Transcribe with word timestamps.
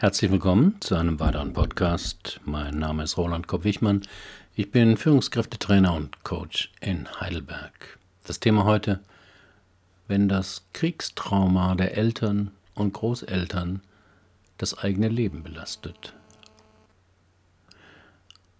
Herzlich 0.00 0.30
willkommen 0.30 0.76
zu 0.80 0.94
einem 0.94 1.20
weiteren 1.20 1.52
Podcast. 1.52 2.40
Mein 2.46 2.78
Name 2.78 3.02
ist 3.02 3.18
Roland 3.18 3.46
Kopp-Wichmann. 3.46 4.00
Ich 4.54 4.70
bin 4.70 4.96
Führungskräftetrainer 4.96 5.92
und 5.92 6.24
Coach 6.24 6.72
in 6.80 7.06
Heidelberg. 7.20 7.98
Das 8.24 8.40
Thema 8.40 8.64
heute, 8.64 9.00
wenn 10.08 10.26
das 10.26 10.64
Kriegstrauma 10.72 11.74
der 11.74 11.98
Eltern 11.98 12.50
und 12.74 12.94
Großeltern 12.94 13.82
das 14.56 14.78
eigene 14.78 15.08
Leben 15.08 15.42
belastet. 15.42 16.14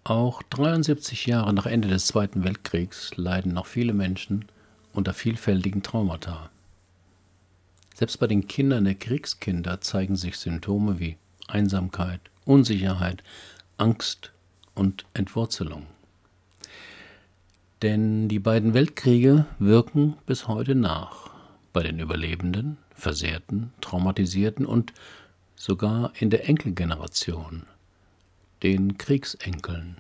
Auch 0.05 0.43
73 0.43 1.25
Jahre 1.25 1.55
nach 1.55 1.65
Ende 1.65 1.89
des 1.89 2.07
Zweiten 2.07 2.45
Weltkriegs 2.45 3.17
leiden 3.17 3.55
noch 3.55 3.65
viele 3.65 3.95
Menschen 3.95 4.45
unter 4.93 5.15
vielfältigen 5.15 5.83
Traumata. 5.83 6.51
Selbst 7.95 8.21
bei 8.21 8.27
den 8.27 8.47
Kindern 8.47 8.85
der 8.85 8.95
Kriegskinder 8.95 9.81
zeigen 9.81 10.17
sich 10.17 10.37
Symptome 10.37 11.01
wie 11.01 11.17
Einsamkeit, 11.51 12.21
Unsicherheit, 12.45 13.23
Angst 13.77 14.33
und 14.75 15.05
Entwurzelung. 15.15 15.87
Denn 17.83 18.29
die 18.29 18.39
beiden 18.39 18.75
Weltkriege 18.75 19.47
wirken 19.59 20.17
bis 20.27 20.49
heute 20.49 20.75
nach 20.75 21.31
bei 21.73 21.83
den 21.83 21.99
Überlebenden, 21.99 22.77
Versehrten, 22.95 23.73
Traumatisierten 23.81 24.67
und 24.67 24.93
sogar 25.55 26.13
in 26.19 26.31
der 26.31 26.49
Enkelgeneration, 26.49 27.65
den 28.63 28.99
Kriegsenkeln. 28.99 29.99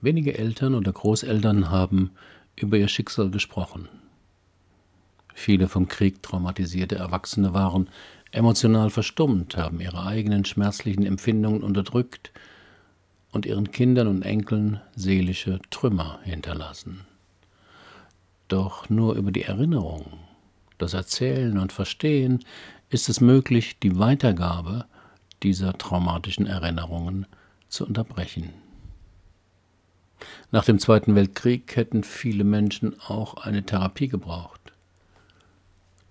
Wenige 0.00 0.36
Eltern 0.36 0.74
oder 0.74 0.92
Großeltern 0.92 1.70
haben 1.70 2.10
über 2.56 2.76
ihr 2.76 2.88
Schicksal 2.88 3.30
gesprochen. 3.30 3.88
Viele 5.34 5.68
vom 5.68 5.88
Krieg 5.88 6.22
traumatisierte 6.22 6.96
Erwachsene 6.96 7.54
waren 7.54 7.88
emotional 8.30 8.90
verstummt, 8.90 9.56
haben 9.56 9.80
ihre 9.80 10.04
eigenen 10.04 10.44
schmerzlichen 10.44 11.04
Empfindungen 11.04 11.62
unterdrückt 11.62 12.32
und 13.30 13.46
ihren 13.46 13.70
Kindern 13.70 14.08
und 14.08 14.22
Enkeln 14.22 14.80
seelische 14.94 15.60
Trümmer 15.70 16.20
hinterlassen. 16.24 17.06
Doch 18.48 18.90
nur 18.90 19.14
über 19.14 19.32
die 19.32 19.44
Erinnerung, 19.44 20.18
das 20.78 20.94
Erzählen 20.94 21.58
und 21.58 21.72
Verstehen 21.72 22.40
ist 22.90 23.08
es 23.08 23.20
möglich, 23.20 23.78
die 23.78 23.98
Weitergabe 23.98 24.84
dieser 25.42 25.72
traumatischen 25.78 26.46
Erinnerungen 26.46 27.26
zu 27.68 27.86
unterbrechen. 27.86 28.50
Nach 30.50 30.64
dem 30.64 30.78
Zweiten 30.78 31.14
Weltkrieg 31.14 31.74
hätten 31.76 32.04
viele 32.04 32.44
Menschen 32.44 33.00
auch 33.00 33.34
eine 33.34 33.64
Therapie 33.64 34.08
gebraucht. 34.08 34.61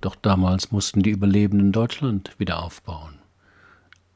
Doch 0.01 0.15
damals 0.15 0.71
mussten 0.71 1.03
die 1.03 1.11
Überlebenden 1.11 1.71
Deutschland 1.71 2.31
wieder 2.39 2.63
aufbauen. 2.63 3.19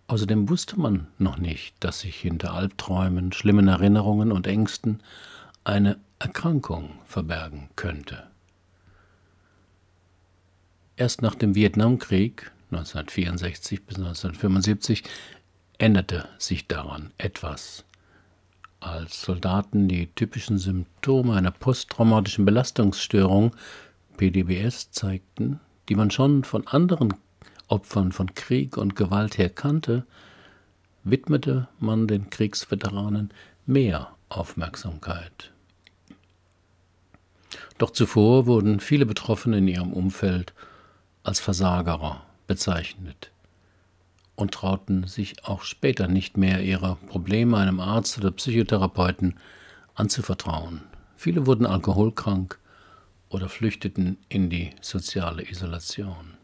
Außerdem 0.07 0.49
wusste 0.49 0.79
man 0.79 1.07
noch 1.17 1.37
nicht, 1.37 1.75
dass 1.79 2.01
sich 2.01 2.15
hinter 2.17 2.53
Albträumen, 2.53 3.31
schlimmen 3.31 3.67
Erinnerungen 3.67 4.31
und 4.31 4.47
Ängsten 4.47 5.01
eine 5.63 5.97
Erkrankung 6.19 6.91
verbergen 7.05 7.69
könnte. 7.75 8.27
Erst 10.95 11.21
nach 11.21 11.35
dem 11.35 11.55
Vietnamkrieg 11.55 12.51
1964 12.71 13.83
bis 13.83 13.97
1975 13.97 15.03
änderte 15.77 16.27
sich 16.37 16.67
daran 16.67 17.11
etwas. 17.17 17.83
Als 18.79 19.21
Soldaten 19.21 19.87
die 19.87 20.07
typischen 20.07 20.57
Symptome 20.57 21.35
einer 21.35 21.51
posttraumatischen 21.51 22.45
Belastungsstörung 22.45 23.55
PDBS 24.17 24.91
zeigten, 24.91 25.59
die 25.89 25.95
man 25.95 26.11
schon 26.11 26.43
von 26.43 26.67
anderen 26.67 27.13
Opfern 27.67 28.11
von 28.11 28.33
Krieg 28.33 28.77
und 28.77 28.95
Gewalt 28.95 29.37
her 29.37 29.49
kannte, 29.49 30.05
widmete 31.03 31.67
man 31.79 32.07
den 32.07 32.29
Kriegsveteranen 32.29 33.31
mehr 33.65 34.09
Aufmerksamkeit. 34.29 35.51
Doch 37.77 37.91
zuvor 37.91 38.45
wurden 38.45 38.79
viele 38.79 39.05
Betroffene 39.05 39.57
in 39.57 39.67
ihrem 39.67 39.93
Umfeld 39.93 40.53
als 41.23 41.39
Versagerer 41.39 42.23
bezeichnet 42.47 43.31
und 44.35 44.53
trauten 44.53 45.07
sich 45.07 45.45
auch 45.45 45.63
später 45.63 46.07
nicht 46.07 46.37
mehr 46.37 46.61
ihre 46.61 46.97
Probleme 47.07 47.57
einem 47.57 47.79
Arzt 47.79 48.17
oder 48.17 48.31
Psychotherapeuten 48.31 49.35
anzuvertrauen. 49.95 50.81
Viele 51.15 51.45
wurden 51.45 51.65
alkoholkrank 51.65 52.59
oder 53.29 53.49
flüchteten 53.49 54.17
in 54.29 54.49
die 54.49 54.71
soziale 54.81 55.49
Isolation. 55.49 56.35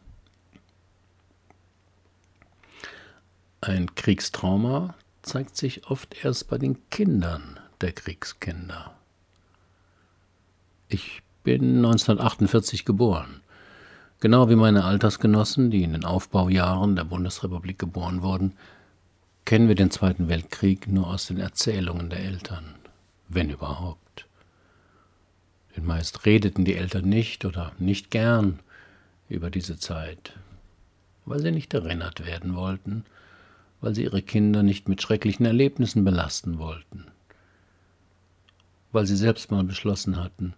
Ein 3.61 3.93
Kriegstrauma 3.93 4.95
zeigt 5.21 5.55
sich 5.55 5.85
oft 5.87 6.25
erst 6.25 6.49
bei 6.49 6.57
den 6.57 6.77
Kindern 6.89 7.59
der 7.79 7.91
Kriegskinder. 7.91 8.95
Ich 10.87 11.21
bin 11.43 11.77
1948 11.77 12.85
geboren. 12.85 13.41
Genau 14.19 14.49
wie 14.49 14.55
meine 14.55 14.83
Altersgenossen, 14.83 15.71
die 15.71 15.83
in 15.83 15.93
den 15.93 16.05
Aufbaujahren 16.05 16.95
der 16.95 17.03
Bundesrepublik 17.03 17.79
geboren 17.79 18.21
wurden, 18.21 18.53
kennen 19.45 19.67
wir 19.67 19.75
den 19.75 19.91
Zweiten 19.91 20.27
Weltkrieg 20.27 20.87
nur 20.87 21.07
aus 21.07 21.27
den 21.27 21.37
Erzählungen 21.37 22.09
der 22.09 22.19
Eltern, 22.19 22.75
wenn 23.29 23.49
überhaupt. 23.49 24.00
Denn 25.75 25.85
meist 25.85 26.25
redeten 26.25 26.65
die 26.65 26.75
Eltern 26.75 27.07
nicht 27.07 27.45
oder 27.45 27.71
nicht 27.79 28.11
gern 28.11 28.59
über 29.29 29.49
diese 29.49 29.77
Zeit, 29.77 30.33
weil 31.25 31.39
sie 31.39 31.51
nicht 31.51 31.73
erinnert 31.73 32.25
werden 32.25 32.55
wollten, 32.55 33.05
weil 33.79 33.95
sie 33.95 34.03
ihre 34.03 34.21
Kinder 34.21 34.63
nicht 34.63 34.89
mit 34.89 35.01
schrecklichen 35.01 35.45
Erlebnissen 35.45 36.03
belasten 36.03 36.59
wollten, 36.59 37.05
weil 38.91 39.05
sie 39.05 39.15
selbst 39.15 39.51
mal 39.51 39.63
beschlossen 39.63 40.17
hatten, 40.17 40.53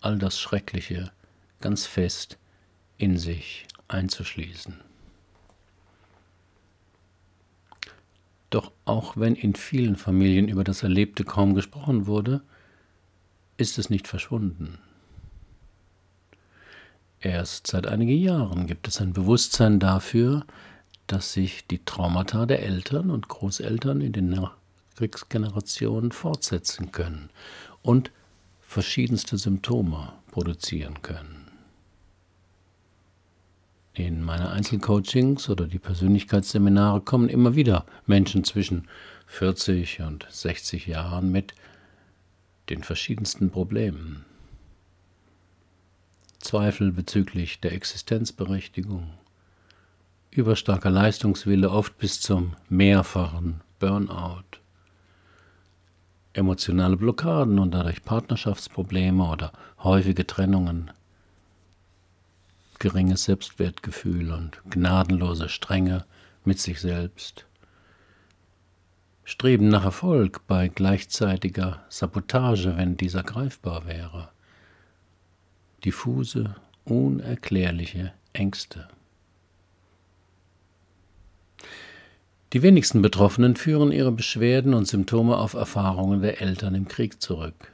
all 0.00 0.18
das 0.18 0.40
Schreckliche 0.40 1.12
ganz 1.60 1.86
fest 1.86 2.38
in 2.98 3.16
sich 3.16 3.66
einzuschließen. 3.88 4.74
Doch 8.50 8.72
auch 8.84 9.16
wenn 9.16 9.34
in 9.34 9.54
vielen 9.54 9.96
Familien 9.96 10.48
über 10.48 10.62
das 10.62 10.82
Erlebte 10.82 11.24
kaum 11.24 11.54
gesprochen 11.54 12.06
wurde, 12.06 12.42
ist 13.62 13.78
es 13.78 13.88
nicht 13.88 14.08
verschwunden. 14.08 14.78
Erst 17.20 17.68
seit 17.68 17.86
einigen 17.86 18.18
Jahren 18.18 18.66
gibt 18.66 18.88
es 18.88 19.00
ein 19.00 19.12
Bewusstsein 19.12 19.78
dafür, 19.78 20.44
dass 21.06 21.32
sich 21.32 21.66
die 21.68 21.84
Traumata 21.84 22.46
der 22.46 22.62
Eltern 22.64 23.10
und 23.10 23.28
Großeltern 23.28 24.00
in 24.00 24.12
den 24.12 24.46
Kriegsgenerationen 24.96 26.10
fortsetzen 26.10 26.90
können 26.90 27.30
und 27.80 28.10
verschiedenste 28.60 29.38
Symptome 29.38 30.12
produzieren 30.32 31.00
können. 31.02 31.46
In 33.94 34.22
meine 34.22 34.50
Einzelcoachings 34.50 35.48
oder 35.48 35.66
die 35.66 35.78
Persönlichkeitsseminare 35.78 37.02
kommen 37.02 37.28
immer 37.28 37.54
wieder 37.54 37.84
Menschen 38.06 38.42
zwischen 38.42 38.88
40 39.26 40.00
und 40.00 40.26
60 40.30 40.86
Jahren 40.86 41.30
mit 41.30 41.54
den 42.72 42.82
verschiedensten 42.82 43.50
Problemen. 43.50 44.24
Zweifel 46.38 46.90
bezüglich 46.90 47.60
der 47.60 47.72
Existenzberechtigung, 47.72 49.12
überstarker 50.30 50.90
Leistungswille 50.90 51.70
oft 51.70 51.98
bis 51.98 52.22
zum 52.22 52.56
mehrfachen 52.70 53.60
Burnout, 53.78 54.58
emotionale 56.32 56.96
Blockaden 56.96 57.58
und 57.58 57.72
dadurch 57.72 58.02
Partnerschaftsprobleme 58.04 59.22
oder 59.22 59.52
häufige 59.82 60.26
Trennungen 60.26 60.90
geringes 62.78 63.24
Selbstwertgefühl 63.24 64.32
und 64.32 64.62
gnadenlose 64.70 65.50
Strenge 65.50 66.06
mit 66.44 66.58
sich 66.58 66.80
selbst. 66.80 67.46
Streben 69.24 69.68
nach 69.68 69.84
Erfolg 69.84 70.46
bei 70.46 70.68
gleichzeitiger 70.68 71.84
Sabotage, 71.88 72.76
wenn 72.76 72.96
dieser 72.96 73.22
greifbar 73.22 73.86
wäre. 73.86 74.30
Diffuse, 75.84 76.56
unerklärliche 76.84 78.12
Ängste. 78.32 78.88
Die 82.52 82.62
wenigsten 82.62 83.00
Betroffenen 83.00 83.56
führen 83.56 83.92
ihre 83.92 84.12
Beschwerden 84.12 84.74
und 84.74 84.86
Symptome 84.86 85.38
auf 85.38 85.54
Erfahrungen 85.54 86.20
der 86.20 86.42
Eltern 86.42 86.74
im 86.74 86.86
Krieg 86.86 87.22
zurück. 87.22 87.72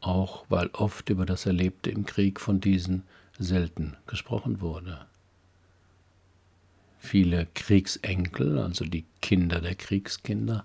Auch 0.00 0.44
weil 0.48 0.68
oft 0.72 1.08
über 1.08 1.24
das 1.24 1.46
Erlebte 1.46 1.90
im 1.90 2.04
Krieg 2.04 2.40
von 2.40 2.60
diesen 2.60 3.04
selten 3.38 3.96
gesprochen 4.06 4.60
wurde. 4.60 5.06
Viele 7.04 7.48
Kriegsenkel, 7.54 8.60
also 8.60 8.84
die 8.84 9.04
Kinder 9.20 9.60
der 9.60 9.74
Kriegskinder, 9.74 10.64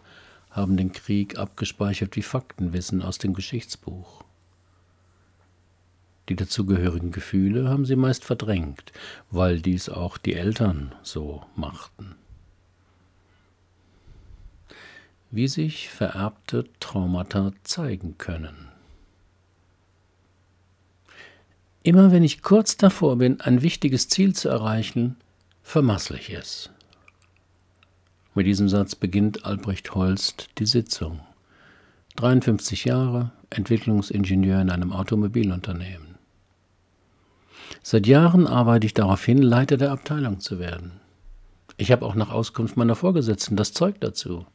haben 0.51 0.77
den 0.77 0.91
Krieg 0.91 1.37
abgespeichert 1.37 2.15
wie 2.15 2.21
Faktenwissen 2.21 3.01
aus 3.01 3.17
dem 3.17 3.33
Geschichtsbuch. 3.33 4.23
Die 6.29 6.35
dazugehörigen 6.35 7.11
Gefühle 7.11 7.67
haben 7.67 7.85
sie 7.85 7.95
meist 7.95 8.23
verdrängt, 8.23 8.93
weil 9.31 9.59
dies 9.59 9.89
auch 9.89 10.19
die 10.19 10.35
Eltern 10.35 10.93
so 11.01 11.43
machten. 11.55 12.15
Wie 15.31 15.47
sich 15.47 15.89
vererbte 15.89 16.65
Traumata 16.79 17.51
zeigen 17.63 18.19
können. 18.19 18.69
Immer 21.81 22.11
wenn 22.11 22.23
ich 22.23 22.43
kurz 22.43 22.77
davor 22.77 23.17
bin, 23.17 23.41
ein 23.41 23.63
wichtiges 23.63 24.07
Ziel 24.07 24.35
zu 24.35 24.49
erreichen, 24.49 25.17
vermassle 25.67 26.17
ich 26.17 26.29
es. 26.29 26.69
Mit 28.33 28.47
diesem 28.47 28.69
Satz 28.69 28.95
beginnt 28.95 29.45
Albrecht 29.45 29.93
Holst 29.95 30.47
die 30.59 30.65
Sitzung. 30.65 31.19
53 32.15 32.85
Jahre, 32.85 33.33
Entwicklungsingenieur 33.49 34.61
in 34.61 34.69
einem 34.69 34.93
Automobilunternehmen. 34.93 36.15
Seit 37.83 38.07
Jahren 38.07 38.47
arbeite 38.47 38.85
ich 38.85 38.93
darauf 38.93 39.25
hin, 39.25 39.41
Leiter 39.41 39.75
der 39.75 39.91
Abteilung 39.91 40.39
zu 40.39 40.57
werden. 40.57 41.01
Ich 41.75 41.91
habe 41.91 42.05
auch 42.05 42.15
nach 42.15 42.31
Auskunft 42.31 42.77
meiner 42.77 42.95
Vorgesetzten 42.95 43.57
das 43.57 43.73
Zeug 43.73 43.99
dazu. 43.99 44.45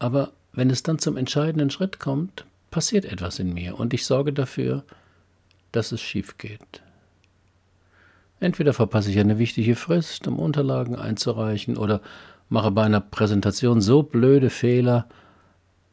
Aber 0.00 0.32
wenn 0.52 0.70
es 0.70 0.82
dann 0.82 0.98
zum 0.98 1.16
entscheidenden 1.16 1.70
Schritt 1.70 2.00
kommt, 2.00 2.46
passiert 2.72 3.04
etwas 3.04 3.38
in 3.38 3.54
mir 3.54 3.78
und 3.78 3.94
ich 3.94 4.06
sorge 4.06 4.32
dafür, 4.32 4.82
dass 5.70 5.92
es 5.92 6.00
schief 6.00 6.36
geht. 6.36 6.82
Entweder 8.42 8.72
verpasse 8.72 9.08
ich 9.08 9.20
eine 9.20 9.38
wichtige 9.38 9.76
Frist, 9.76 10.26
um 10.26 10.40
Unterlagen 10.40 10.96
einzureichen, 10.96 11.76
oder 11.76 12.00
mache 12.48 12.72
bei 12.72 12.82
einer 12.82 13.00
Präsentation 13.00 13.80
so 13.80 14.02
blöde 14.02 14.50
Fehler, 14.50 15.08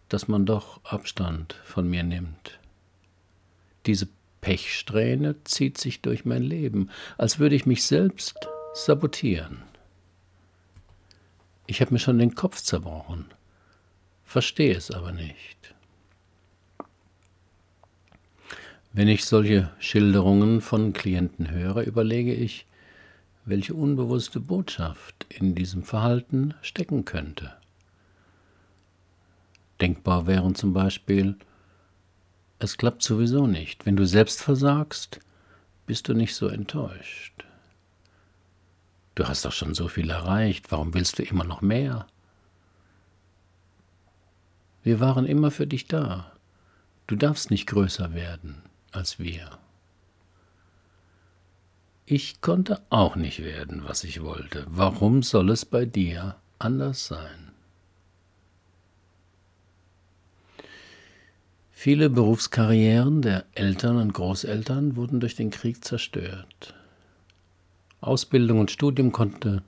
dass 0.07 0.28
man 0.28 0.48
doch 0.48 0.84
Abstand 0.84 1.54
von 1.63 1.88
mir 1.88 2.01
nimmt. 2.01 2.60
Diese 3.86 4.07
Pechsträhne 4.42 5.36
zieht 5.44 5.78
sich 5.78 6.01
durch 6.01 6.25
mein 6.25 6.42
Leben, 6.42 6.90
als 7.19 7.38
würde 7.38 7.54
ich 7.54 7.68
mich 7.68 7.84
selbst 7.84 8.48
sabotieren. 8.74 9.62
Ich 11.68 11.81
habe 11.81 11.94
mir 11.94 12.00
schon 12.00 12.18
den 12.18 12.34
Kopf 12.34 12.63
zerbrochen, 12.63 13.25
verstehe 14.24 14.75
es 14.75 14.90
aber 14.90 15.12
nicht. 15.12 15.75
Wenn 18.92 19.08
ich 19.08 19.26
solche 19.26 19.72
Schilderungen 19.78 20.62
von 20.62 20.94
Klienten 20.94 21.52
höre, 21.52 21.84
überlege 21.84 22.34
ich, 22.34 22.66
welche 23.46 23.76
unbewusste 23.76 24.40
Botschaft 24.40 25.28
in 25.30 25.54
diesem 25.54 25.84
Verhalten 25.84 26.56
stecken 26.64 27.06
könnte. 27.06 27.54
Denkbar 29.80 30.26
wären 30.26 30.56
zum 30.56 30.74
Beispiel, 30.74 31.38
es 32.58 32.78
klappt 32.78 33.04
sowieso 33.04 33.46
nicht. 33.46 33.86
Wenn 33.86 33.96
du 33.96 34.06
selbst 34.06 34.42
versagst, 34.42 35.20
bist 35.86 36.08
du 36.10 36.14
nicht 36.14 36.34
so 36.36 36.48
enttäuscht. 36.48 37.46
Du 39.14 39.28
hast 39.28 39.46
doch 39.46 39.52
schon 39.52 39.76
so 39.76 39.88
viel 39.88 40.10
erreicht, 40.10 40.72
warum 40.72 40.96
willst 40.96 41.20
du 41.20 41.24
immer 41.24 41.44
noch 41.44 41.62
mehr? 41.62 42.08
Wir 44.82 45.00
waren 45.00 45.26
immer 45.26 45.52
für 45.52 45.68
dich 45.68 45.86
da. 45.86 46.32
Du 47.06 47.16
darfst 47.16 47.52
nicht 47.52 47.68
größer 47.68 48.14
werden 48.14 48.64
als 48.92 49.20
wir. 49.20 49.58
Ich 52.06 52.42
konnte 52.42 52.82
auch 52.90 53.16
nicht 53.16 53.44
werden, 53.44 53.84
was 53.86 54.04
ich 54.04 54.24
wollte. 54.24 54.66
Warum 54.68 55.22
soll 55.22 55.52
es 55.52 55.64
bei 55.64 55.86
dir 55.86 56.36
anders 56.58 57.06
sein? 57.06 57.52
Viele 61.70 62.10
Berufskarrieren 62.10 63.22
der 63.22 63.46
Eltern 63.54 63.98
und 63.98 64.14
Großeltern 64.14 64.96
wurden 64.96 65.20
durch 65.20 65.36
den 65.36 65.50
Krieg 65.50 65.86
zerstört. 65.86 66.74
Ausbildung 68.02 68.60
und 68.60 68.72
Studium 68.72 69.12
konnte 69.12 69.64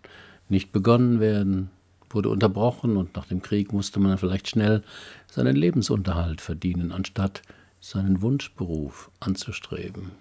nicht 0.49 0.71
begonnen 0.71 1.19
werden, 1.19 1.69
wurde 2.09 2.29
unterbrochen 2.29 2.97
und 2.97 3.15
nach 3.15 3.27
dem 3.27 3.41
Krieg 3.41 3.71
musste 3.71 3.99
man 3.99 4.17
vielleicht 4.17 4.49
schnell 4.49 4.83
seinen 5.27 5.55
Lebensunterhalt 5.55 6.41
verdienen, 6.41 6.91
anstatt 6.91 7.43
seinen 7.81 8.21
Wunschberuf 8.21 9.11
anzustreben. 9.19 10.11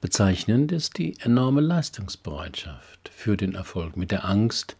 Bezeichnend 0.00 0.72
ist 0.72 0.98
die 0.98 1.16
enorme 1.20 1.60
Leistungsbereitschaft 1.60 3.08
für 3.14 3.36
den 3.36 3.54
Erfolg 3.54 3.96
mit 3.96 4.10
der 4.10 4.24
Angst, 4.24 4.76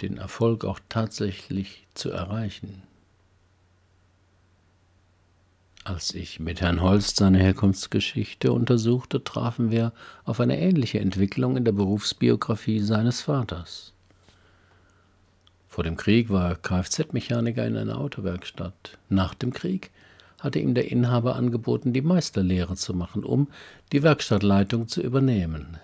den 0.00 0.16
Erfolg 0.16 0.64
auch 0.64 0.80
tatsächlich 0.88 1.86
zu 1.92 2.10
erreichen. 2.10 2.82
Als 5.84 6.14
ich 6.14 6.40
mit 6.40 6.60
Herrn 6.60 6.80
Holst 6.80 7.16
seine 7.16 7.38
Herkunftsgeschichte 7.38 8.52
untersuchte, 8.52 9.24
trafen 9.24 9.70
wir 9.70 9.92
auf 10.24 10.40
eine 10.40 10.58
ähnliche 10.58 11.00
Entwicklung 11.00 11.56
in 11.56 11.64
der 11.64 11.72
Berufsbiografie 11.72 12.80
seines 12.80 13.22
Vaters. 13.22 13.92
Vor 15.70 15.84
dem 15.84 15.96
Krieg 15.96 16.30
war 16.30 16.48
er 16.48 16.56
Kfz-Mechaniker 16.56 17.64
in 17.64 17.76
einer 17.76 17.98
Autowerkstatt. 17.98 18.98
Nach 19.08 19.34
dem 19.34 19.52
Krieg 19.52 19.92
hatte 20.40 20.58
ihm 20.58 20.74
der 20.74 20.90
Inhaber 20.90 21.36
angeboten, 21.36 21.92
die 21.92 22.02
Meisterlehre 22.02 22.74
zu 22.74 22.92
machen, 22.92 23.22
um 23.22 23.46
die 23.92 24.02
Werkstattleitung 24.02 24.88
zu 24.88 25.00
übernehmen. 25.00 25.78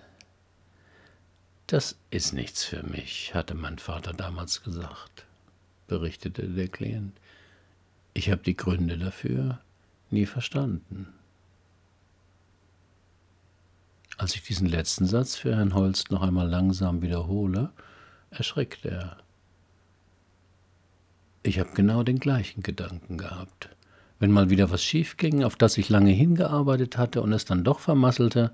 Das 1.69 1.97
ist 2.11 2.33
nichts 2.33 2.65
für 2.65 2.83
mich, 2.83 3.33
hatte 3.33 3.55
mein 3.55 3.79
Vater 3.79 4.13
damals 4.13 4.65
gesagt, 4.65 5.25
berichtete 5.87 6.49
der 6.49 6.67
Klient. 6.67 7.17
Ich 8.13 8.29
habe 8.29 8.43
die 8.43 8.57
Gründe 8.57 8.99
dafür 8.99 9.61
nie 10.11 10.27
verstanden. 10.27 11.15
Als 14.19 14.35
ich 14.35 14.43
diesen 14.43 14.67
letzten 14.67 15.07
Satz 15.07 15.37
für 15.37 15.55
Herrn 15.55 15.75
Holst 15.75 16.11
noch 16.11 16.23
einmal 16.23 16.49
langsam 16.49 17.03
wiederhole, 17.03 17.71
erschrickt 18.31 18.85
er. 18.85 19.19
Ich 21.47 21.61
habe 21.61 21.71
genau 21.75 22.03
den 22.03 22.19
gleichen 22.19 22.65
Gedanken 22.65 23.19
gehabt. 23.19 23.69
Wenn 24.19 24.33
mal 24.33 24.51
wieder 24.51 24.73
was 24.73 24.83
schief 24.83 25.17
ging, 25.17 25.45
auf 25.45 25.55
das 25.55 25.79
ich 25.79 25.89
lange 25.89 26.11
hingearbeitet 26.11 26.99
hatte 26.99 27.23
und 27.23 27.33
es 27.33 27.45
dann 27.45 27.63
doch 27.63 27.79
vermasselte, 27.79 28.51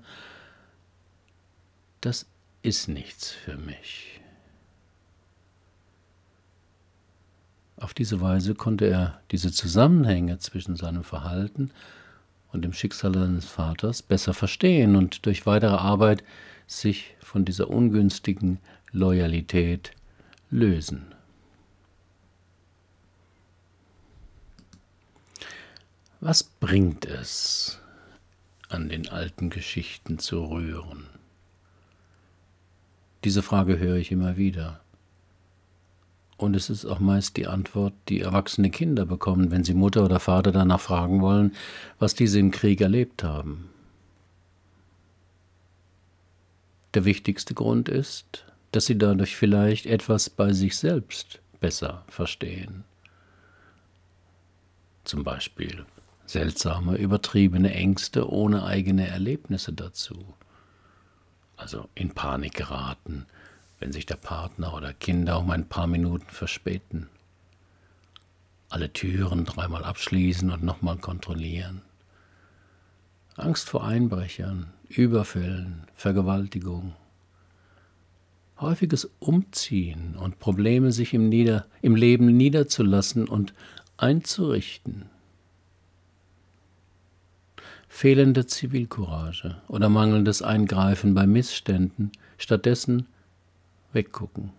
das 2.01 2.27
ist 2.61 2.89
nichts 2.89 3.31
für 3.31 3.57
mich. 3.57 4.21
Auf 7.77 7.95
diese 7.95 8.21
Weise 8.21 8.53
konnte 8.53 8.85
er 8.85 9.19
diese 9.31 9.51
Zusammenhänge 9.51 10.37
zwischen 10.37 10.75
seinem 10.75 11.03
Verhalten 11.03 11.71
und 12.51 12.61
dem 12.61 12.73
Schicksal 12.73 13.15
seines 13.15 13.45
Vaters 13.45 14.03
besser 14.03 14.35
verstehen 14.35 14.95
und 14.95 15.25
durch 15.25 15.47
weitere 15.47 15.77
Arbeit 15.77 16.23
sich 16.67 17.15
von 17.21 17.43
dieser 17.43 17.71
ungünstigen 17.71 18.59
Loyalität 18.91 19.93
lösen. 20.51 21.07
Was 26.25 26.41
bringt 26.41 27.05
es, 27.05 27.81
an 28.69 28.87
den 28.87 29.09
alten 29.09 29.49
Geschichten 29.49 30.19
zu 30.19 30.45
rühren? 30.45 31.07
Diese 33.25 33.41
Frage 33.41 33.77
höre 33.77 33.97
ich 33.97 34.09
immer 34.09 34.37
wieder. 34.37 34.79
Und 36.37 36.55
es 36.55 36.69
ist 36.69 36.85
auch 36.85 37.01
meist 37.01 37.35
die 37.35 37.45
Antwort, 37.45 37.91
die 38.07 38.21
erwachsene 38.21 38.69
Kinder 38.69 39.05
bekommen, 39.05 39.51
wenn 39.51 39.65
sie 39.65 39.73
Mutter 39.73 40.05
oder 40.05 40.21
Vater 40.21 40.53
danach 40.53 40.79
fragen 40.79 41.19
wollen, 41.19 41.53
was 41.99 42.15
diese 42.15 42.39
im 42.39 42.51
Krieg 42.51 42.79
erlebt 42.79 43.21
haben. 43.21 43.69
Der 46.93 47.03
wichtigste 47.03 47.53
Grund 47.53 47.89
ist, 47.89 48.45
dass 48.71 48.85
sie 48.85 48.97
dadurch 48.97 49.35
vielleicht 49.35 49.87
etwas 49.87 50.29
bei 50.29 50.53
sich 50.53 50.77
selbst 50.77 51.41
besser 51.59 52.05
verstehen. 52.07 52.85
Zum 55.03 55.25
Beispiel, 55.25 55.85
seltsame, 56.25 56.95
übertriebene 56.95 57.73
Ängste 57.73 58.29
ohne 58.29 58.63
eigene 58.63 59.07
Erlebnisse 59.07 59.73
dazu. 59.73 60.33
Also 61.57 61.87
in 61.95 62.11
Panik 62.11 62.55
geraten, 62.55 63.25
wenn 63.79 63.91
sich 63.91 64.05
der 64.05 64.15
Partner 64.15 64.73
oder 64.73 64.93
Kinder 64.93 65.39
um 65.39 65.51
ein 65.51 65.67
paar 65.67 65.87
Minuten 65.87 66.29
verspäten. 66.29 67.09
Alle 68.69 68.91
Türen 68.91 69.45
dreimal 69.45 69.83
abschließen 69.83 70.49
und 70.49 70.63
nochmal 70.63 70.97
kontrollieren. 70.97 71.81
Angst 73.35 73.69
vor 73.69 73.83
Einbrechern, 73.83 74.71
Überfällen, 74.87 75.87
Vergewaltigung. 75.95 76.93
Häufiges 78.59 79.09
Umziehen 79.19 80.15
und 80.15 80.39
Probleme 80.39 80.91
sich 80.91 81.13
im, 81.13 81.29
Nieder-, 81.29 81.65
im 81.81 81.95
Leben 81.95 82.37
niederzulassen 82.37 83.27
und 83.27 83.53
einzurichten 83.97 85.09
fehlende 87.93 88.47
Zivilcourage 88.47 89.61
oder 89.67 89.87
mangelndes 89.87 90.41
Eingreifen 90.41 91.13
bei 91.13 91.27
Missständen, 91.27 92.11
stattdessen 92.39 93.05
weggucken. 93.93 94.51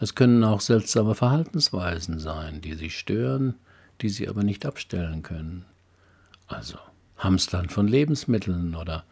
Es 0.00 0.16
können 0.16 0.42
auch 0.42 0.60
seltsame 0.60 1.14
Verhaltensweisen 1.14 2.18
sein, 2.18 2.60
die 2.60 2.74
Sie 2.74 2.90
stören, 2.90 3.54
die 4.00 4.08
Sie 4.08 4.28
aber 4.28 4.42
nicht 4.42 4.66
abstellen 4.66 5.22
können. 5.22 5.64
Also 6.48 6.78
Hamstern 7.16 7.68
von 7.68 7.86
Lebensmitteln 7.86 8.74
oder 8.74 9.04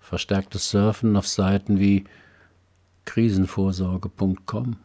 verstärktes 0.00 0.70
Surfen 0.70 1.16
auf 1.16 1.28
Seiten 1.28 1.80
wie 1.80 2.04
krisenvorsorge.com. 3.04 4.76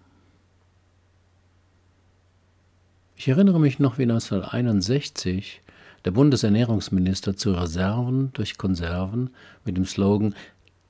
Ich 3.16 3.30
erinnere 3.30 3.62
mich 3.62 3.80
noch, 3.80 3.98
wie 3.98 4.04
1961 4.04 5.62
der 6.08 6.12
Bundesernährungsminister 6.14 7.36
zu 7.36 7.52
Reserven 7.52 8.32
durch 8.32 8.58
Konserven 8.58 9.32
mit 9.66 9.76
dem 9.76 9.84
Slogan 9.84 10.36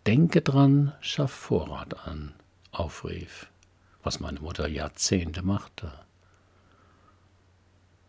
Denke 0.06 0.44
dran, 0.44 0.94
schaff 1.02 1.32
Vorrat 1.32 2.06
an 2.06 2.36
aufrief, 2.70 3.48
was 4.04 4.20
meine 4.20 4.42
Mutter 4.42 4.68
Jahrzehnte 4.68 5.42
machte. 5.42 5.92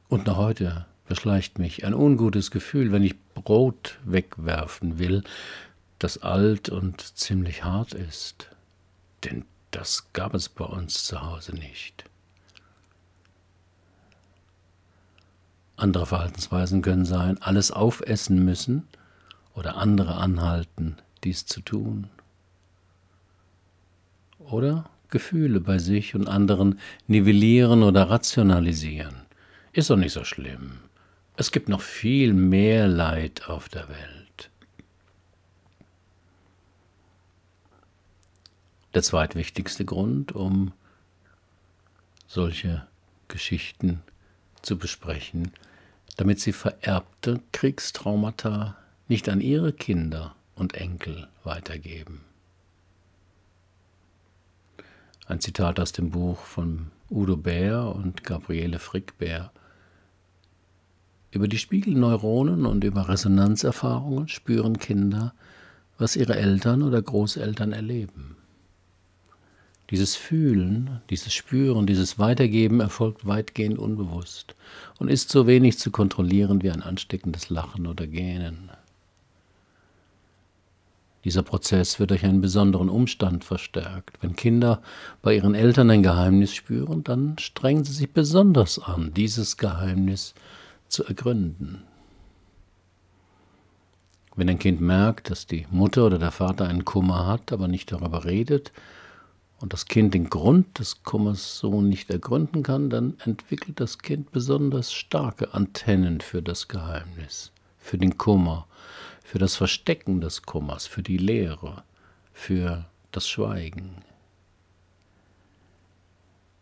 Und 0.09 0.27
noch 0.27 0.37
heute 0.37 0.85
beschleicht 1.07 1.59
mich 1.59 1.87
ein 1.87 1.95
ungutes 1.95 2.51
Gefühl, 2.51 2.93
wenn 2.93 3.03
ich 3.03 3.19
Brot 3.33 3.99
wegwerfen 4.05 4.99
will, 4.99 5.25
das 5.99 6.19
alt 6.19 6.69
und 6.69 7.01
ziemlich 7.17 7.65
hart 7.65 7.95
ist. 7.95 8.51
Denn 9.25 9.47
das 9.71 10.13
gab 10.13 10.35
es 10.35 10.51
bei 10.51 10.67
uns 10.67 11.05
zu 11.05 11.23
Hause 11.23 11.55
nicht. 11.55 12.05
Andere 15.79 16.07
Verhaltensweisen 16.07 16.83
können 16.83 17.05
sein, 17.05 17.41
alles 17.41 17.71
aufessen 17.71 18.45
müssen 18.45 18.89
oder 19.55 19.77
andere 19.77 20.17
anhalten, 20.17 20.97
dies 21.23 21.47
zu 21.47 21.61
tun. 21.61 22.09
Oder 24.41 24.91
Gefühle 25.09 25.61
bei 25.61 25.79
sich 25.79 26.17
und 26.17 26.27
anderen 26.27 26.81
nivellieren 27.07 27.85
oder 27.85 28.11
rationalisieren. 28.11 29.15
Ist 29.73 29.89
doch 29.89 29.97
nicht 29.97 30.13
so 30.13 30.25
schlimm. 30.25 30.81
Es 31.37 31.53
gibt 31.53 31.69
noch 31.69 31.81
viel 31.81 32.33
mehr 32.33 32.89
Leid 32.89 33.49
auf 33.49 33.69
der 33.69 33.89
Welt. 33.89 34.51
Der 38.95 39.05
zweitwichtigste 39.05 39.85
Grund, 39.85 40.33
um 40.33 40.73
solche 42.27 42.85
Geschichten 43.29 44.03
zu 44.69 44.77
besprechen, 44.77 45.53
damit 46.19 46.41
sie 46.41 46.53
vererbte 46.53 47.41
Kriegstraumata 47.53 48.77
nicht 49.09 49.31
an 49.31 49.41
ihre 49.41 49.73
Kinder 49.73 50.35
und 50.55 50.75
Enkel 50.75 51.27
weitergeben. 51.43 52.21
Ein 55.27 55.41
Zitat 55.41 55.81
aus 55.81 55.93
dem 55.93 56.11
Buch 56.11 56.41
von 56.41 56.91
Udo 57.11 57.37
Bär 57.37 57.95
und 57.95 58.25
Gabriele 58.25 58.79
Frick-Bär. 58.79 59.53
Über 61.31 61.49
die 61.49 61.59
Spiegelneuronen 61.59 62.67
und 62.67 62.85
über 62.85 63.09
Resonanzerfahrungen 63.09 64.29
spüren 64.29 64.79
Kinder, 64.79 65.33
was 65.97 66.15
ihre 66.15 66.37
Eltern 66.37 66.83
oder 66.83 67.01
Großeltern 67.01 67.73
erleben. 67.73 68.37
Dieses 69.91 70.17
Fühlen, 70.17 71.01
dieses 71.09 71.33
Spüren, 71.33 71.87
dieses 71.87 72.19
Weitergeben 72.19 72.81
erfolgt 72.81 73.27
weitgehend 73.27 73.79
unbewusst 73.79 74.55
und 74.99 75.09
ist 75.09 75.31
so 75.31 75.47
wenig 75.47 75.79
zu 75.79 75.91
kontrollieren 75.91 76.63
wie 76.63 76.71
ein 76.71 76.83
ansteckendes 76.83 77.49
Lachen 77.49 77.87
oder 77.87 78.07
Gähnen. 78.07 78.71
Dieser 81.25 81.43
Prozess 81.43 81.99
wird 81.99 82.11
durch 82.11 82.25
einen 82.25 82.41
besonderen 82.41 82.89
Umstand 82.89 83.45
verstärkt. 83.45 84.19
Wenn 84.23 84.37
Kinder 84.37 84.83
bei 85.23 85.35
ihren 85.35 85.55
Eltern 85.55 85.91
ein 85.91 86.03
Geheimnis 86.03 86.55
spüren, 86.55 87.03
dann 87.03 87.39
strengen 87.39 87.85
sie 87.85 87.93
sich 87.93 88.13
besonders 88.13 88.79
an, 88.79 89.13
dieses 89.15 89.57
Geheimnis 89.57 90.35
zu 90.89 91.05
ergründen. 91.05 91.83
Wenn 94.37 94.49
ein 94.49 94.59
Kind 94.61 94.81
merkt, 94.81 95.31
dass 95.31 95.47
die 95.47 95.67
Mutter 95.71 96.07
oder 96.07 96.19
der 96.19 96.31
Vater 96.31 96.69
einen 96.69 96.85
Kummer 96.85 97.27
hat, 97.27 97.53
aber 97.53 97.67
nicht 97.67 97.91
darüber 97.91 98.25
redet, 98.25 98.71
und 99.61 99.73
das 99.73 99.87
Kind 99.87 100.15
den 100.15 100.31
Grund 100.31 100.79
des 100.79 101.03
Kummers 101.03 101.59
so 101.59 101.81
nicht 101.81 102.11
ergründen 102.11 102.63
kann, 102.63 102.91
dann 102.91 103.17
entwickelt 103.25 103.81
das 103.81 103.99
Kind 103.99 104.31
besonders 104.31 104.93
starke 104.93 105.53
Antennen 105.55 106.21
für 106.21 106.43
das 106.43 106.69
Geheimnis, 106.69 107.51
für 107.79 107.99
den 107.99 108.17
Kummer, 108.17 108.67
für 109.25 109.39
das 109.39 109.57
Verstecken 109.57 110.21
des 110.21 110.43
Kummers, 110.43 110.87
für 110.87 111.03
die 111.03 111.19
Leere, 111.19 111.83
für 112.33 112.87
das 113.11 113.29
Schweigen. 113.29 113.97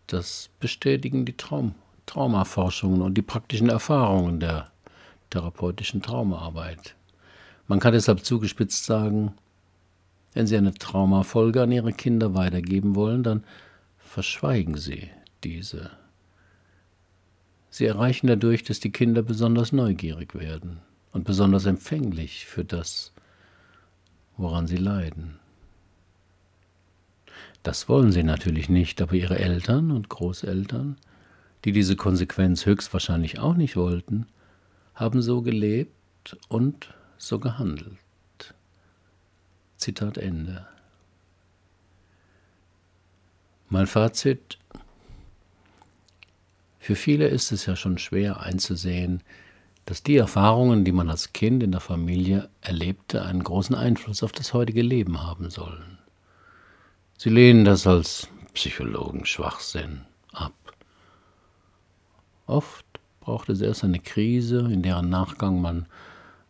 Das 0.06 0.50
bestätigen 0.60 1.24
die 1.24 1.36
Traum 1.36 1.74
Traumaforschungen 2.06 3.02
und 3.02 3.14
die 3.14 3.22
praktischen 3.22 3.68
Erfahrungen 3.68 4.38
der 4.38 4.70
therapeutischen 5.30 6.02
Traumaarbeit. 6.02 6.94
Man 7.66 7.80
kann 7.80 7.92
deshalb 7.92 8.24
zugespitzt 8.24 8.84
sagen, 8.84 9.34
wenn 10.36 10.46
Sie 10.46 10.56
eine 10.58 10.74
Traumafolge 10.74 11.62
an 11.62 11.72
Ihre 11.72 11.94
Kinder 11.94 12.34
weitergeben 12.34 12.94
wollen, 12.94 13.22
dann 13.22 13.42
verschweigen 13.96 14.76
Sie 14.76 15.08
diese. 15.42 15.92
Sie 17.70 17.86
erreichen 17.86 18.26
dadurch, 18.26 18.62
dass 18.62 18.78
die 18.78 18.92
Kinder 18.92 19.22
besonders 19.22 19.72
neugierig 19.72 20.34
werden 20.34 20.80
und 21.12 21.24
besonders 21.24 21.64
empfänglich 21.64 22.44
für 22.44 22.66
das, 22.66 23.14
woran 24.36 24.66
sie 24.66 24.76
leiden. 24.76 25.38
Das 27.62 27.88
wollen 27.88 28.12
sie 28.12 28.22
natürlich 28.22 28.68
nicht, 28.68 29.00
aber 29.00 29.14
ihre 29.14 29.38
Eltern 29.38 29.90
und 29.90 30.10
Großeltern, 30.10 30.98
die 31.64 31.72
diese 31.72 31.96
Konsequenz 31.96 32.66
höchstwahrscheinlich 32.66 33.38
auch 33.38 33.54
nicht 33.54 33.76
wollten, 33.76 34.26
haben 34.94 35.22
so 35.22 35.40
gelebt 35.40 36.36
und 36.48 36.94
so 37.16 37.38
gehandelt. 37.38 38.05
Zitat 39.86 40.18
Ende. 40.18 40.66
Mein 43.68 43.86
Fazit. 43.86 44.58
Für 46.80 46.96
viele 46.96 47.28
ist 47.28 47.52
es 47.52 47.66
ja 47.66 47.76
schon 47.76 47.96
schwer 47.96 48.40
einzusehen, 48.40 49.22
dass 49.84 50.02
die 50.02 50.16
Erfahrungen, 50.16 50.84
die 50.84 50.90
man 50.90 51.08
als 51.08 51.32
Kind 51.32 51.62
in 51.62 51.70
der 51.70 51.80
Familie 51.80 52.48
erlebte, 52.62 53.22
einen 53.22 53.44
großen 53.44 53.76
Einfluss 53.76 54.24
auf 54.24 54.32
das 54.32 54.52
heutige 54.54 54.82
Leben 54.82 55.22
haben 55.22 55.50
sollen. 55.50 55.98
Sie 57.16 57.30
lehnen 57.30 57.64
das 57.64 57.86
als 57.86 58.26
Psychologen 58.54 59.24
Schwachsinn 59.24 60.00
ab. 60.32 60.54
Oft 62.48 62.84
braucht 63.20 63.50
es 63.50 63.60
erst 63.60 63.84
eine 63.84 64.00
Krise, 64.00 64.68
in 64.68 64.82
deren 64.82 65.10
Nachgang 65.10 65.60
man 65.60 65.86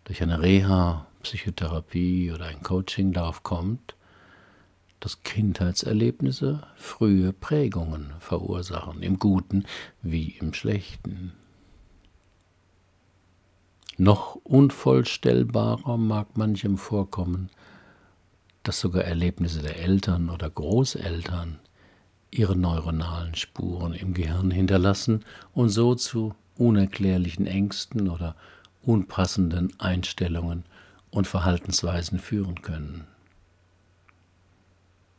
durch 0.04 0.22
eine 0.22 0.40
Reha 0.40 1.06
Psychotherapie 1.26 2.30
oder 2.30 2.44
ein 2.44 2.62
Coaching 2.62 3.12
darauf 3.12 3.42
kommt, 3.42 3.96
dass 5.00 5.24
Kindheitserlebnisse 5.24 6.62
frühe 6.76 7.32
Prägungen 7.32 8.12
verursachen, 8.20 9.02
im 9.02 9.18
Guten 9.18 9.64
wie 10.02 10.36
im 10.40 10.54
Schlechten. 10.54 11.32
Noch 13.98 14.36
unvollstellbarer 14.44 15.96
mag 15.96 16.36
manchem 16.36 16.78
vorkommen, 16.78 17.50
dass 18.62 18.78
sogar 18.78 19.02
Erlebnisse 19.02 19.62
der 19.62 19.80
Eltern 19.80 20.30
oder 20.30 20.48
Großeltern 20.48 21.58
ihre 22.30 22.54
neuronalen 22.54 23.34
Spuren 23.34 23.94
im 23.94 24.14
Gehirn 24.14 24.52
hinterlassen 24.52 25.24
und 25.52 25.70
so 25.70 25.96
zu 25.96 26.36
unerklärlichen 26.56 27.48
Ängsten 27.48 28.08
oder 28.08 28.36
unpassenden 28.82 29.72
Einstellungen 29.80 30.64
und 31.16 31.26
Verhaltensweisen 31.26 32.18
führen 32.18 32.60
können. 32.60 33.06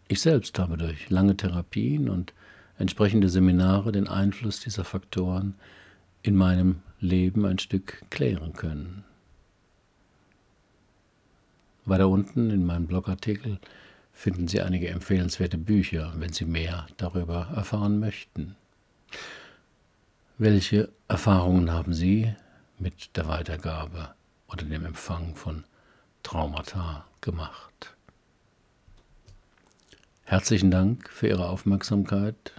Ich 0.08 0.22
selbst 0.22 0.60
habe 0.60 0.78
durch 0.78 1.10
lange 1.10 1.36
Therapien 1.36 2.08
und 2.08 2.36
entsprechende 2.78 3.30
Seminare 3.30 3.92
den 3.92 4.08
Einfluss 4.08 4.60
dieser 4.60 4.84
Faktoren 4.84 5.56
in 6.22 6.36
meinem 6.36 6.84
Leben 7.00 7.48
ein 7.48 7.58
Stück 7.58 8.04
klären 8.12 8.54
können. 8.54 9.06
Weiter 11.86 12.10
unten 12.10 12.52
in 12.52 12.64
meinem 12.64 12.86
Blogartikel 12.86 13.60
finden 14.14 14.48
Sie 14.48 14.62
einige 14.62 14.90
empfehlenswerte 14.90 15.58
Bücher, 15.58 16.14
wenn 16.18 16.32
Sie 16.32 16.46
mehr 16.46 16.86
darüber 16.98 17.48
erfahren 17.56 18.00
möchten. 18.00 18.56
Welche 20.38 20.90
Erfahrungen 21.08 21.72
haben 21.72 21.96
Sie 21.96 22.36
mit 22.78 23.18
der 23.18 23.28
Weitergabe 23.28 24.14
oder 24.48 24.64
dem 24.64 24.86
Empfang 24.86 25.36
von 25.36 25.64
Traumata 26.28 27.06
gemacht. 27.22 27.96
Herzlichen 30.26 30.72
Dank 30.72 31.10
für 31.10 31.30
Ihre 31.30 31.48
Aufmerksamkeit. 31.48 32.52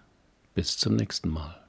Bis 0.55 0.79
zum 0.79 0.97
nächsten 0.97 1.29
Mal. 1.29 1.68